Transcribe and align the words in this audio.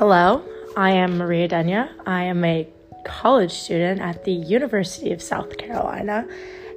Hello, 0.00 0.42
I 0.78 0.92
am 0.92 1.18
Maria 1.18 1.46
Denya. 1.46 1.90
I 2.06 2.22
am 2.22 2.42
a 2.42 2.66
college 3.04 3.52
student 3.52 4.00
at 4.00 4.24
the 4.24 4.32
University 4.32 5.12
of 5.12 5.20
South 5.20 5.58
Carolina, 5.58 6.26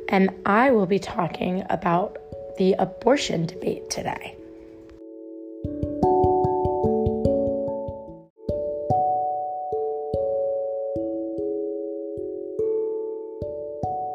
and 0.09 0.29
I 0.45 0.71
will 0.71 0.85
be 0.85 0.99
talking 0.99 1.63
about 1.69 2.17
the 2.57 2.75
abortion 2.79 3.45
debate 3.45 3.89
today. 3.89 4.35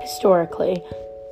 Historically, 0.02 0.82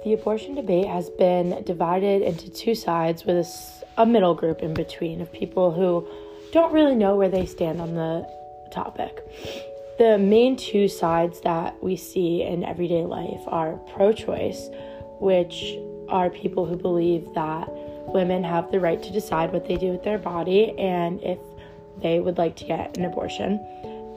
the 0.03 0.15
abortion 0.15 0.55
debate 0.55 0.87
has 0.87 1.11
been 1.11 1.63
divided 1.65 2.23
into 2.23 2.49
two 2.49 2.75
sides 2.75 3.27
with 3.27 3.37
a, 3.37 4.03
a, 4.03 4.07
middle 4.07 4.35
group 4.35 4.63
in 4.63 4.73
between 4.73 5.21
of 5.21 5.31
people 5.31 5.73
who 5.73 6.09
don't 6.53 6.73
really 6.73 6.95
know 6.95 7.17
where 7.17 7.29
they 7.29 7.47
stand 7.47 7.81
on 7.81 7.95
the 7.95 8.29
topic. 8.71 9.23
The 9.99 10.19
main 10.19 10.57
two 10.57 10.89
sides 10.89 11.41
that 11.41 11.83
we 11.83 11.97
see 11.97 12.43
in 12.43 12.65
everyday 12.65 13.05
life 13.05 13.41
are 13.47 13.75
pro 13.95 14.13
choice, 14.13 14.69
which 15.21 15.77
are 16.09 16.31
people 16.31 16.67
who 16.67 16.77
believe 16.77 17.27
that 17.35 17.69
women 18.09 18.45
have 18.45 18.71
the 18.71 18.81
right 18.81 19.03
to 19.03 19.13
decide 19.13 19.53
what 19.53 19.67
they 19.67 19.77
do 19.77 19.91
with 19.91 20.05
their 20.05 20.19
body 20.19 20.79
and 20.79 21.23
if 21.23 21.39
they 22.03 22.21
would 22.21 22.39
like 22.39 22.57
to 22.57 22.65
get 22.65 22.97
an 22.97 23.05
abortion. 23.05 23.59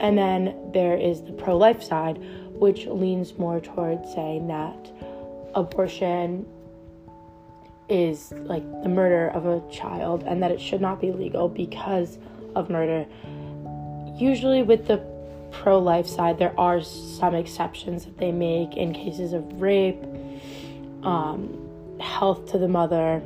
And 0.00 0.16
then 0.16 0.54
there 0.72 0.96
is 0.96 1.22
the 1.22 1.32
pro 1.32 1.56
life 1.56 1.82
side, 1.82 2.18
which 2.52 2.86
leans 2.86 3.38
more 3.38 3.60
towards 3.60 4.12
saying 4.12 4.48
that 4.48 4.90
abortion 5.54 6.46
is 7.90 8.32
like 8.32 8.62
the 8.82 8.88
murder 8.88 9.28
of 9.28 9.46
a 9.46 9.62
child 9.70 10.22
and 10.24 10.42
that 10.42 10.50
it 10.50 10.60
should 10.60 10.80
not 10.80 11.00
be 11.00 11.12
legal 11.12 11.48
because 11.48 12.18
of 12.54 12.70
murder. 12.70 13.06
Usually, 14.16 14.62
with 14.62 14.86
the 14.86 14.98
pro 15.50 15.78
life 15.78 16.06
side, 16.06 16.38
there 16.38 16.58
are 16.58 16.80
some 16.82 17.34
exceptions 17.34 18.04
that 18.04 18.18
they 18.18 18.32
make 18.32 18.76
in 18.76 18.92
cases 18.92 19.32
of 19.32 19.60
rape, 19.60 20.02
um, 21.02 21.68
health 22.00 22.50
to 22.52 22.58
the 22.58 22.68
mother, 22.68 23.22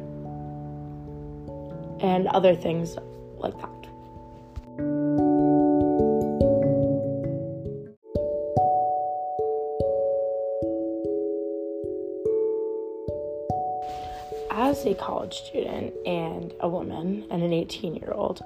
and 2.00 2.26
other 2.28 2.54
things 2.54 2.96
like 3.38 3.56
that. 3.60 3.73
As 14.74 14.84
a 14.86 14.94
college 14.96 15.34
student 15.34 15.94
and 16.04 16.52
a 16.58 16.68
woman 16.68 17.28
and 17.30 17.44
an 17.44 17.52
18 17.52 17.94
year 17.94 18.10
old, 18.10 18.42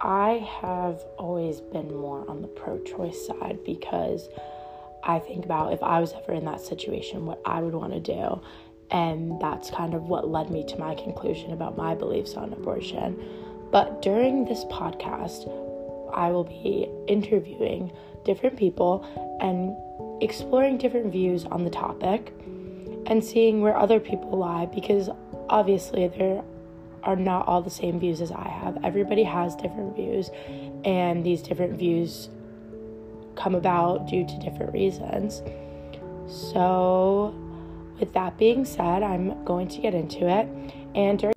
I 0.00 0.48
have 0.62 1.04
always 1.18 1.60
been 1.60 1.94
more 1.94 2.24
on 2.30 2.40
the 2.40 2.48
pro 2.48 2.78
choice 2.78 3.26
side 3.26 3.58
because 3.62 4.30
I 5.04 5.18
think 5.18 5.44
about 5.44 5.74
if 5.74 5.82
I 5.82 6.00
was 6.00 6.14
ever 6.14 6.32
in 6.32 6.46
that 6.46 6.62
situation, 6.62 7.26
what 7.26 7.42
I 7.44 7.60
would 7.60 7.74
want 7.74 7.92
to 7.92 8.00
do. 8.00 8.40
And 8.90 9.38
that's 9.38 9.68
kind 9.68 9.92
of 9.92 10.04
what 10.04 10.30
led 10.30 10.48
me 10.48 10.64
to 10.64 10.78
my 10.78 10.94
conclusion 10.94 11.52
about 11.52 11.76
my 11.76 11.94
beliefs 11.94 12.36
on 12.36 12.54
abortion. 12.54 13.22
But 13.70 14.00
during 14.00 14.46
this 14.46 14.64
podcast, 14.64 15.46
I 16.14 16.30
will 16.30 16.44
be 16.44 16.88
interviewing 17.06 17.92
different 18.24 18.56
people 18.56 19.04
and 19.42 19.76
exploring 20.22 20.78
different 20.78 21.12
views 21.12 21.44
on 21.44 21.64
the 21.64 21.70
topic 21.70 22.32
and 23.06 23.24
seeing 23.24 23.60
where 23.60 23.76
other 23.76 24.00
people 24.00 24.38
lie 24.38 24.64
because 24.66 25.10
obviously 25.48 26.08
there 26.08 26.42
are 27.02 27.16
not 27.16 27.46
all 27.46 27.62
the 27.62 27.70
same 27.70 28.00
views 28.00 28.20
as 28.20 28.32
I 28.32 28.48
have. 28.48 28.78
Everybody 28.84 29.22
has 29.22 29.54
different 29.54 29.94
views, 29.94 30.30
and 30.84 31.24
these 31.24 31.42
different 31.42 31.78
views 31.78 32.28
come 33.36 33.54
about 33.54 34.08
due 34.08 34.26
to 34.26 34.38
different 34.38 34.72
reasons. 34.72 35.42
So, 36.26 37.34
with 38.00 38.12
that 38.14 38.36
being 38.36 38.64
said, 38.64 39.02
I'm 39.02 39.44
going 39.44 39.68
to 39.68 39.80
get 39.80 39.94
into 39.94 40.28
it. 40.28 40.48
And 40.94 41.18
during 41.18 41.35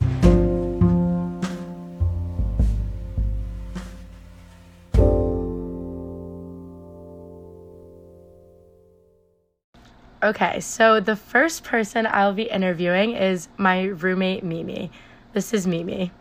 Okay, 10.21 10.59
so 10.59 10.99
the 10.99 11.15
first 11.15 11.63
person 11.63 12.05
I'll 12.05 12.33
be 12.33 12.43
interviewing 12.43 13.13
is 13.13 13.47
my 13.55 13.83
roommate 13.83 14.43
Mimi. 14.43 14.91
This 15.31 15.53
is 15.53 15.65
Mimi. 15.65 16.11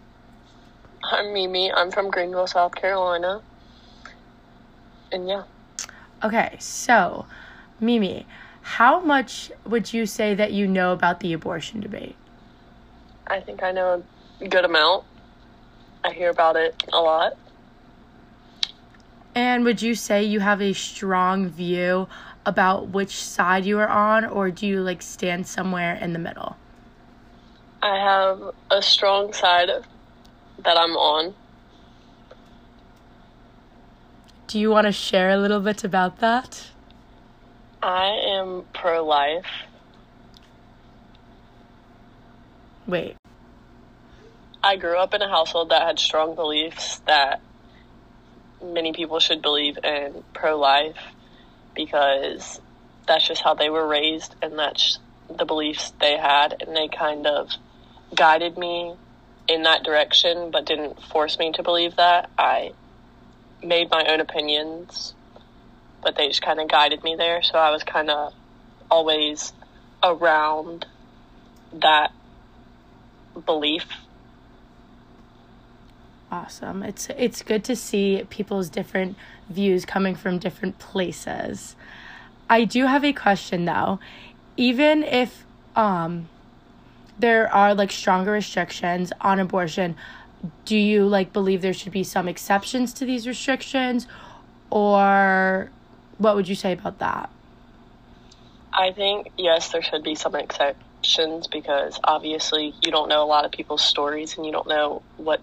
I'm 1.02 1.32
Mimi. 1.32 1.72
I'm 1.72 1.90
from 1.90 2.08
Greenville, 2.08 2.46
South 2.46 2.76
Carolina. 2.76 3.42
And 5.10 5.28
yeah. 5.28 5.42
Okay, 6.22 6.54
so 6.60 7.26
Mimi, 7.80 8.24
how 8.62 9.00
much 9.00 9.50
would 9.66 9.92
you 9.92 10.06
say 10.06 10.32
that 10.32 10.52
you 10.52 10.68
know 10.68 10.92
about 10.92 11.18
the 11.18 11.32
abortion 11.32 11.80
debate? 11.80 12.14
I 13.26 13.40
think 13.40 13.64
I 13.64 13.72
know 13.72 14.04
a 14.40 14.46
good 14.46 14.64
amount. 14.64 15.06
I 16.04 16.12
hear 16.12 16.30
about 16.30 16.54
it 16.54 16.80
a 16.92 17.00
lot. 17.00 17.36
And 19.34 19.64
would 19.64 19.82
you 19.82 19.94
say 19.94 20.24
you 20.24 20.40
have 20.40 20.62
a 20.62 20.72
strong 20.72 21.48
view 21.48 22.08
about 22.48 22.88
which 22.88 23.14
side 23.14 23.64
you 23.66 23.78
are 23.78 23.88
on, 23.88 24.24
or 24.24 24.50
do 24.50 24.66
you 24.66 24.80
like 24.80 25.02
stand 25.02 25.46
somewhere 25.46 25.94
in 25.94 26.14
the 26.14 26.18
middle? 26.18 26.56
I 27.82 27.96
have 27.96 28.54
a 28.70 28.82
strong 28.82 29.32
side 29.32 29.68
that 30.64 30.76
I'm 30.76 30.96
on. 30.96 31.34
Do 34.48 34.58
you 34.58 34.70
want 34.70 34.86
to 34.86 34.92
share 34.92 35.30
a 35.30 35.36
little 35.36 35.60
bit 35.60 35.84
about 35.84 36.18
that? 36.20 36.70
I 37.82 38.06
am 38.06 38.64
pro 38.72 39.04
life. 39.04 39.46
Wait. 42.86 43.14
I 44.64 44.76
grew 44.76 44.96
up 44.98 45.12
in 45.12 45.20
a 45.20 45.28
household 45.28 45.68
that 45.68 45.82
had 45.82 45.98
strong 45.98 46.34
beliefs 46.34 47.00
that 47.06 47.40
many 48.64 48.92
people 48.92 49.20
should 49.20 49.42
believe 49.42 49.78
in 49.84 50.24
pro 50.32 50.58
life 50.58 50.96
because 51.78 52.60
that's 53.06 53.26
just 53.26 53.40
how 53.40 53.54
they 53.54 53.70
were 53.70 53.86
raised 53.86 54.34
and 54.42 54.58
that's 54.58 54.98
the 55.34 55.44
beliefs 55.44 55.92
they 56.00 56.16
had 56.16 56.60
and 56.60 56.76
they 56.76 56.88
kind 56.88 57.26
of 57.26 57.48
guided 58.14 58.58
me 58.58 58.94
in 59.46 59.62
that 59.62 59.84
direction 59.84 60.50
but 60.50 60.66
didn't 60.66 61.00
force 61.04 61.38
me 61.38 61.52
to 61.52 61.62
believe 61.62 61.96
that. 61.96 62.28
I 62.36 62.72
made 63.62 63.90
my 63.90 64.04
own 64.08 64.20
opinions, 64.20 65.14
but 66.02 66.16
they 66.16 66.26
just 66.26 66.42
kind 66.42 66.60
of 66.60 66.68
guided 66.68 67.04
me 67.04 67.14
there. 67.16 67.42
So 67.42 67.58
I 67.58 67.70
was 67.70 67.84
kind 67.84 68.10
of 68.10 68.34
always 68.90 69.52
around 70.02 70.84
that 71.74 72.10
belief. 73.46 73.86
Awesome. 76.38 76.84
It's 76.84 77.08
it's 77.18 77.42
good 77.42 77.64
to 77.64 77.74
see 77.74 78.24
people's 78.30 78.68
different 78.68 79.16
views 79.50 79.84
coming 79.84 80.14
from 80.14 80.38
different 80.38 80.78
places. 80.78 81.74
I 82.48 82.64
do 82.64 82.86
have 82.86 83.04
a 83.04 83.12
question 83.12 83.64
though. 83.64 83.98
Even 84.56 85.02
if 85.02 85.44
um 85.74 86.28
there 87.18 87.52
are 87.52 87.74
like 87.74 87.90
stronger 87.90 88.30
restrictions 88.30 89.12
on 89.20 89.40
abortion, 89.40 89.96
do 90.64 90.76
you 90.76 91.08
like 91.08 91.32
believe 91.32 91.60
there 91.60 91.72
should 91.72 91.90
be 91.90 92.04
some 92.04 92.28
exceptions 92.28 92.92
to 92.94 93.04
these 93.04 93.26
restrictions 93.26 94.06
or 94.70 95.72
what 96.18 96.36
would 96.36 96.46
you 96.46 96.54
say 96.54 96.72
about 96.72 97.00
that? 97.00 97.30
I 98.72 98.92
think 98.92 99.32
yes, 99.36 99.72
there 99.72 99.82
should 99.82 100.04
be 100.04 100.14
some 100.14 100.36
exceptions 100.36 101.48
because 101.48 101.98
obviously 102.04 102.74
you 102.80 102.92
don't 102.92 103.08
know 103.08 103.24
a 103.24 103.26
lot 103.26 103.44
of 103.44 103.50
people's 103.50 103.82
stories 103.82 104.36
and 104.36 104.46
you 104.46 104.52
don't 104.52 104.68
know 104.68 105.02
what 105.16 105.40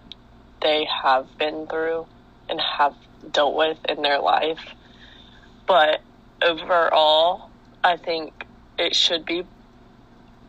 they 0.62 0.86
have 1.02 1.26
been 1.38 1.66
through 1.66 2.06
and 2.48 2.60
have 2.60 2.94
dealt 3.30 3.54
with 3.54 3.78
in 3.88 4.02
their 4.02 4.20
life. 4.20 4.74
But 5.66 6.00
overall, 6.42 7.50
I 7.82 7.96
think 7.96 8.32
it 8.78 8.94
should 8.94 9.24
be 9.24 9.44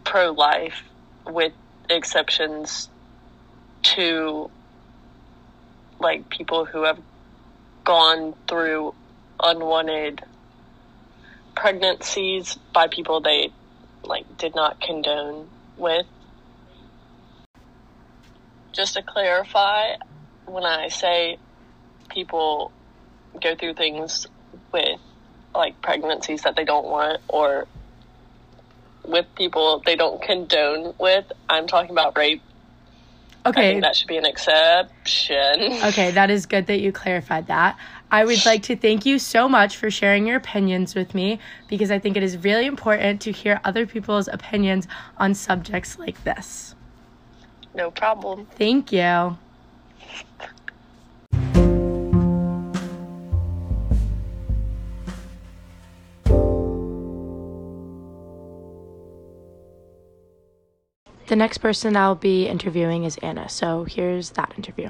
pro 0.03 0.31
life 0.31 0.83
with 1.25 1.53
exceptions 1.89 2.89
to 3.83 4.49
like 5.99 6.29
people 6.29 6.65
who 6.65 6.83
have 6.83 6.99
gone 7.83 8.33
through 8.47 8.93
unwanted 9.41 10.21
pregnancies 11.55 12.57
by 12.73 12.87
people 12.87 13.21
they 13.21 13.51
like 14.03 14.25
did 14.37 14.53
not 14.55 14.79
condone 14.79 15.47
with 15.77 16.05
just 18.77 18.93
to 18.93 19.01
clarify 19.01 19.95
when 20.45 20.63
i 20.63 20.87
say 20.87 21.37
people 22.09 22.71
go 23.41 23.55
through 23.55 23.73
things 23.73 24.27
with 24.71 24.99
like 25.53 25.81
pregnancies 25.81 26.43
that 26.43 26.55
they 26.55 26.63
don't 26.63 26.87
want 26.87 27.19
or 27.27 27.67
with 29.07 29.25
people 29.35 29.81
they 29.85 29.95
don't 29.95 30.21
condone 30.21 30.93
with. 30.99 31.31
I'm 31.49 31.67
talking 31.67 31.91
about 31.91 32.17
rape. 32.17 32.41
Okay. 33.45 33.79
that 33.79 33.95
should 33.95 34.09
be 34.09 34.17
an 34.17 34.25
exception. 34.25 35.79
Okay, 35.85 36.11
that 36.11 36.29
is 36.29 36.45
good 36.45 36.67
that 36.67 36.81
you 36.81 36.91
clarified 36.91 37.47
that. 37.47 37.77
I 38.11 38.25
would 38.25 38.45
like 38.45 38.63
to 38.63 38.75
thank 38.75 39.05
you 39.05 39.19
so 39.19 39.47
much 39.47 39.77
for 39.77 39.89
sharing 39.89 40.27
your 40.27 40.35
opinions 40.35 40.95
with 40.95 41.15
me 41.15 41.39
because 41.69 41.89
I 41.89 41.99
think 41.99 42.17
it 42.17 42.23
is 42.23 42.37
really 42.37 42.65
important 42.65 43.21
to 43.21 43.31
hear 43.31 43.61
other 43.63 43.85
people's 43.85 44.27
opinions 44.27 44.87
on 45.17 45.33
subjects 45.33 45.97
like 45.97 46.21
this. 46.25 46.75
No 47.77 47.91
problem. 47.91 48.47
Thank 48.57 48.91
you. 48.91 49.37
The 61.27 61.35
next 61.35 61.59
person 61.59 61.95
I'll 61.95 62.15
be 62.15 62.47
interviewing 62.47 63.03
is 63.03 63.17
Anna, 63.17 63.47
so 63.47 63.83
here's 63.83 64.31
that 64.31 64.53
interview. 64.57 64.89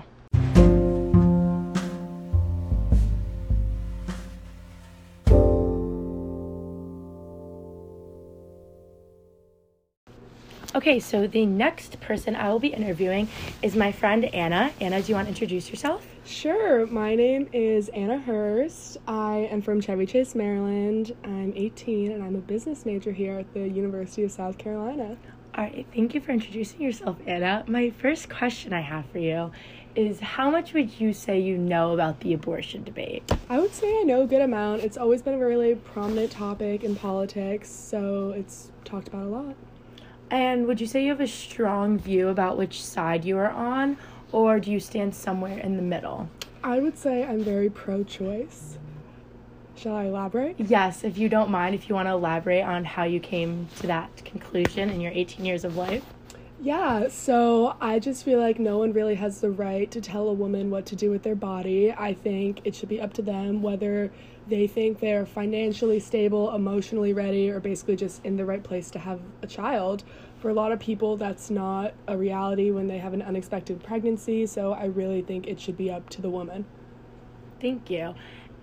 Okay, 10.76 11.00
so 11.00 11.28
the 11.28 11.46
next 11.46 12.00
person 12.02 12.36
I 12.36 12.50
will 12.50 12.60
be 12.60 12.68
interviewing 12.68 13.30
is 13.62 13.76
my 13.76 13.92
friend 13.92 14.26
Anna. 14.26 14.72
Anna, 14.82 15.02
do 15.02 15.08
you 15.08 15.16
want 15.16 15.28
to 15.28 15.30
introduce 15.30 15.70
yourself? 15.70 16.06
Sure. 16.26 16.86
My 16.88 17.16
name 17.16 17.48
is 17.54 17.88
Anna 17.90 18.20
Hurst. 18.20 18.98
I 19.08 19.48
am 19.50 19.62
from 19.62 19.80
Chevy 19.80 20.06
Chase, 20.06 20.36
Maryland. 20.36 21.16
I'm 21.24 21.54
18 21.56 22.12
and 22.12 22.22
I'm 22.22 22.36
a 22.36 22.40
business 22.40 22.86
major 22.86 23.14
here 23.14 23.40
at 23.40 23.54
the 23.54 23.68
University 23.68 24.24
of 24.24 24.32
South 24.32 24.58
Carolina. 24.58 25.16
All 25.56 25.64
right, 25.64 25.88
thank 25.96 26.14
you 26.14 26.20
for 26.20 26.34
introducing 26.34 26.82
yourself, 26.82 27.18
Anna. 27.26 27.64
My 27.68 27.90
first 27.90 28.30
question 28.30 28.74
I 28.74 28.82
have 28.82 29.06
for 29.10 29.20
you 29.20 29.52
is 29.96 30.20
how 30.20 30.52
much 30.52 30.74
would 30.74 31.00
you 31.00 31.14
say 31.14 31.40
you 31.40 31.58
know 31.58 31.94
about 31.94 32.20
the 32.20 32.34
abortion 32.34 32.84
debate? 32.84 33.24
I 33.50 33.60
would 33.60 33.74
say 33.74 33.88
I 33.88 34.04
know 34.04 34.24
a 34.24 34.28
good 34.28 34.42
amount. 34.42 34.84
It's 34.84 34.98
always 34.98 35.22
been 35.22 35.36
a 35.36 35.40
really 35.40 35.76
prominent 35.76 36.32
topic 36.32 36.84
in 36.84 36.96
politics, 36.98 37.70
so 37.70 38.32
it's 38.32 38.70
talked 38.84 39.08
about 39.08 39.26
a 39.26 39.30
lot. 39.30 39.56
And 40.30 40.68
would 40.68 40.82
you 40.82 40.88
say 40.88 41.04
you 41.04 41.12
have 41.12 41.22
a 41.22 41.28
strong 41.28 41.98
view 41.98 42.28
about 42.28 42.58
which 42.58 42.84
side 42.84 43.24
you 43.24 43.38
are 43.38 43.50
on, 43.50 43.98
or 44.32 44.60
do 44.60 44.72
you 44.72 44.80
stand 44.80 45.16
somewhere 45.16 45.60
in 45.60 45.78
the 45.78 45.82
middle? 45.82 46.30
I 46.64 46.80
would 46.80 46.98
say 46.98 47.24
I'm 47.24 47.44
very 47.44 47.70
pro 47.70 48.04
choice. 48.04 48.78
Shall 49.76 49.96
I 49.96 50.06
elaborate? 50.06 50.56
Yes, 50.60 51.04
if 51.04 51.18
you 51.18 51.30
don't 51.30 51.52
mind, 51.52 51.76
if 51.76 51.88
you 51.88 51.96
want 51.96 52.08
to 52.08 52.14
elaborate 52.14 52.64
on 52.64 52.84
how 52.84 53.04
you 53.04 53.20
came 53.20 53.68
to 53.78 53.88
that 53.88 54.26
conclusion 54.26 54.90
in 54.90 55.00
your 55.00 55.12
18 55.14 55.46
years 55.46 55.64
of 55.64 55.78
life. 55.78 56.04
Yeah, 56.60 57.08
so 57.10 57.78
I 57.80 58.00
just 58.00 58.26
feel 58.26 58.40
like 58.40 58.58
no 58.58 58.80
one 58.80 58.92
really 58.92 59.14
has 59.14 59.42
the 59.42 59.52
right 59.52 59.90
to 59.92 60.02
tell 60.02 60.28
a 60.28 60.34
woman 60.34 60.72
what 60.72 60.88
to 60.88 60.96
do 60.96 61.12
with 61.12 61.22
their 61.22 61.36
body. 61.36 61.92
I 61.92 62.16
think 62.16 62.62
it 62.64 62.74
should 62.74 62.90
be 62.90 63.00
up 63.00 63.14
to 63.14 63.22
them 63.22 63.62
whether 63.62 64.12
they 64.48 64.66
think 64.66 65.00
they're 65.00 65.28
financially 65.28 66.00
stable, 66.00 66.56
emotionally 66.56 67.14
ready, 67.14 67.52
or 67.52 67.60
basically 67.60 67.96
just 67.96 68.26
in 68.26 68.38
the 68.38 68.46
right 68.46 68.64
place 68.64 68.90
to 68.92 69.00
have 69.00 69.20
a 69.44 69.48
child. 69.48 70.04
For 70.40 70.50
a 70.50 70.54
lot 70.54 70.72
of 70.72 70.80
people, 70.80 71.16
that's 71.16 71.52
not 71.52 71.94
a 72.08 72.18
reality 72.18 72.72
when 72.72 72.88
they 72.88 72.98
have 72.98 73.14
an 73.14 73.22
unexpected 73.22 73.84
pregnancy, 73.84 74.48
so 74.48 74.74
I 74.74 74.86
really 74.86 75.22
think 75.22 75.48
it 75.48 75.60
should 75.60 75.78
be 75.78 75.92
up 75.92 76.10
to 76.12 76.24
the 76.24 76.30
woman. 76.30 76.66
Thank 77.62 77.92
you. 77.92 78.16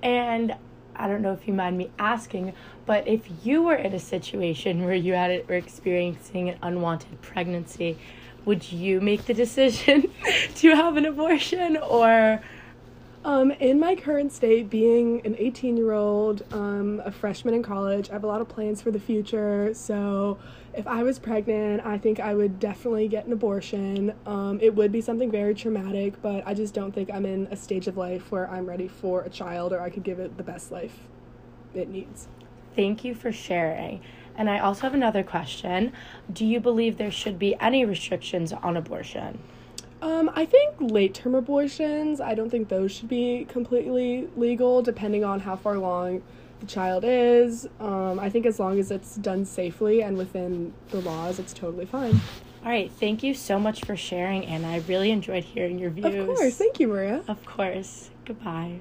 And 0.03 0.57
I 0.97 1.09
don't 1.09 1.23
know 1.23 1.33
if 1.33 1.47
you 1.47 1.55
mind 1.55 1.79
me 1.79 1.91
asking, 1.99 2.53
but 2.87 3.07
if 3.09 3.23
you 3.45 3.63
were 3.63 3.75
in 3.75 3.93
a 3.95 3.99
situation 3.99 4.85
where 4.85 4.95
you 4.95 5.15
had 5.15 5.31
it, 5.31 5.49
were 5.49 5.55
experiencing 5.55 6.49
an 6.51 6.59
unwanted 6.63 7.21
pregnancy, 7.23 7.99
would 8.45 8.71
you 8.71 9.01
make 9.01 9.25
the 9.25 9.35
decision 9.35 10.11
to 10.57 10.75
have 10.75 10.97
an 10.97 11.07
abortion 11.07 11.77
or 11.77 12.43
Um, 13.25 13.53
in 13.53 13.81
my 13.81 13.97
current 13.97 14.33
state, 14.33 14.69
being 14.69 15.25
an 15.25 15.35
18 15.39 15.79
year 15.79 15.93
old, 15.93 16.43
um, 16.53 17.01
a 17.07 17.11
freshman 17.11 17.55
in 17.55 17.63
college, 17.63 18.11
I 18.11 18.13
have 18.13 18.25
a 18.25 18.27
lot 18.27 18.43
of 18.43 18.49
plans 18.51 18.83
for 18.83 18.91
the 18.91 19.01
future. 19.01 19.73
So, 19.73 20.37
if 20.75 20.87
I 20.87 21.03
was 21.03 21.19
pregnant, 21.19 21.87
I 21.87 21.97
think 21.97 22.21
I 22.21 22.35
would 22.35 22.61
definitely 22.61 23.09
get 23.09 23.25
an 23.25 23.33
abortion. 23.33 24.13
Um, 24.27 24.59
it 24.61 24.75
would 24.75 24.93
be 24.93 25.01
something 25.01 25.31
very 25.31 25.55
traumatic, 25.55 26.21
but 26.21 26.47
I 26.47 26.53
just 26.53 26.75
don't 26.75 26.93
think 26.93 27.11
I'm 27.11 27.25
in 27.25 27.47
a 27.51 27.57
stage 27.57 27.87
of 27.87 27.97
life 27.97 28.31
where 28.31 28.51
I'm 28.51 28.67
ready 28.67 28.89
for 28.89 29.23
a 29.23 29.31
child 29.31 29.73
or 29.73 29.81
I 29.81 29.89
could 29.89 30.03
give 30.03 30.19
it 30.19 30.37
the 30.37 30.43
best 30.43 30.71
life 30.71 30.99
it 31.73 31.89
needs. 31.89 32.29
Thank 32.77 33.05
you 33.05 33.15
for 33.15 33.33
sharing. 33.33 34.03
And 34.37 34.51
I 34.51 34.59
also 34.59 34.83
have 34.83 34.95
another 34.95 35.23
question. 35.23 35.93
Do 36.31 36.45
you 36.45 36.61
believe 36.61 36.99
there 36.99 37.11
should 37.11 37.39
be 37.39 37.59
any 37.59 37.87
restrictions 37.87 38.53
on 38.53 38.77
abortion? 38.77 39.39
Um, 40.05 40.31
I 40.35 40.45
think 40.45 40.75
late 40.81 41.15
term 41.15 41.35
abortions, 41.35 42.21
I 42.21 42.35
don't 42.35 42.51
think 42.51 42.69
those 42.69 42.93
should 42.93 43.09
be 43.09 43.47
completely 43.49 44.29
legal 44.37 44.83
depending 44.83 45.25
on 45.25 45.41
how 45.41 45.57
far 45.57 45.77
along 45.77 46.23
the 46.61 46.67
child 46.67 47.05
is. 47.07 47.67
Um, 47.81 48.21
I 48.21 48.29
think 48.29 48.45
as 48.45 48.61
long 48.61 48.79
as 48.79 48.91
it's 48.91 49.17
done 49.17 49.47
safely 49.47 50.03
and 50.03 50.19
within 50.19 50.75
the 50.91 51.01
laws, 51.01 51.39
it's 51.39 51.55
totally 51.55 51.87
fine. 51.87 52.21
All 52.63 52.71
right, 52.71 52.93
thank 52.93 53.23
you 53.23 53.33
so 53.33 53.59
much 53.59 53.85
for 53.85 53.97
sharing, 53.97 54.45
and 54.45 54.67
I 54.67 54.79
really 54.81 55.11
enjoyed 55.11 55.45
hearing 55.45 55.79
your 55.79 55.91
views. 55.91 56.15
Of 56.15 56.37
course. 56.37 56.57
Thank 56.57 56.81
you, 56.81 56.89
Maria. 56.89 57.23
Of 57.27 57.45
course. 57.47 58.11
Goodbye. 58.27 58.81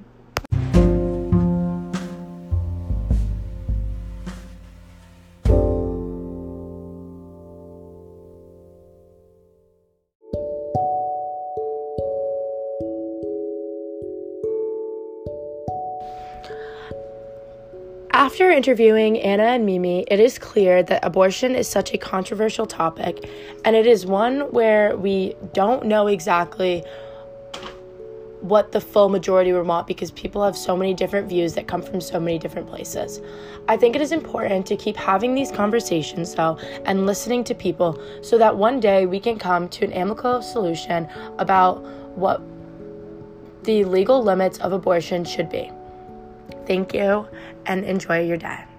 After 18.23 18.49
interviewing 18.49 19.19
Anna 19.19 19.43
and 19.43 19.65
Mimi, 19.65 20.05
it 20.07 20.17
is 20.17 20.39
clear 20.39 20.81
that 20.81 21.03
abortion 21.03 21.55
is 21.55 21.67
such 21.67 21.93
a 21.93 21.97
controversial 21.97 22.65
topic, 22.65 23.29
and 23.65 23.75
it 23.75 23.85
is 23.85 24.05
one 24.05 24.49
where 24.53 24.95
we 24.95 25.35
don't 25.51 25.87
know 25.87 26.07
exactly 26.07 26.85
what 28.39 28.71
the 28.71 28.79
full 28.79 29.09
majority 29.09 29.51
would 29.51 29.67
want 29.67 29.87
because 29.87 30.09
people 30.11 30.41
have 30.41 30.55
so 30.55 30.77
many 30.77 30.93
different 30.93 31.27
views 31.27 31.53
that 31.55 31.67
come 31.67 31.81
from 31.81 31.99
so 31.99 32.17
many 32.17 32.39
different 32.39 32.69
places. 32.69 33.19
I 33.67 33.75
think 33.75 33.93
it 33.93 34.01
is 34.01 34.13
important 34.13 34.65
to 34.67 34.77
keep 34.77 34.95
having 34.95 35.35
these 35.35 35.51
conversations 35.51 36.33
though 36.33 36.57
and 36.85 37.05
listening 37.05 37.43
to 37.43 37.53
people 37.53 38.01
so 38.21 38.37
that 38.37 38.55
one 38.55 38.79
day 38.79 39.05
we 39.05 39.19
can 39.19 39.37
come 39.37 39.67
to 39.67 39.83
an 39.83 39.91
amicable 39.91 40.41
solution 40.41 41.09
about 41.39 41.83
what 42.15 42.41
the 43.63 43.83
legal 43.83 44.23
limits 44.23 44.59
of 44.59 44.71
abortion 44.71 45.25
should 45.25 45.49
be. 45.49 45.69
Thank 46.65 46.93
you 46.93 47.27
and 47.65 47.85
enjoy 47.85 48.21
your 48.21 48.37
day. 48.37 48.72